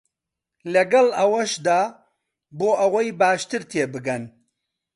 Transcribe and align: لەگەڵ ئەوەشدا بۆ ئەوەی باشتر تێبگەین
لەگەڵ 0.73 1.07
ئەوەشدا 1.19 1.79
بۆ 2.59 2.69
ئەوەی 2.79 3.09
باشتر 3.19 3.61
تێبگەین 3.71 4.23